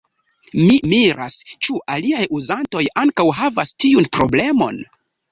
Mi 0.59 0.75
miras, 0.93 1.35
ĉu 1.67 1.75
aliaj 1.95 2.23
Uzantoj 2.39 2.81
ankaŭ 3.01 3.25
havas 3.41 3.75
tiun 3.85 4.09
Problemon. 4.17 4.81